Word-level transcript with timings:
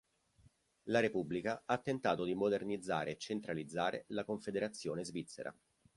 La 0.85 0.99
Repubblica 0.99 1.61
ha 1.63 1.77
tentato 1.77 2.23
di 2.25 2.33
modernizzare 2.33 3.11
e 3.11 3.17
centralizzare 3.19 4.05
la 4.07 4.25
Confederazione 4.25 5.05
svizzera. 5.05 5.55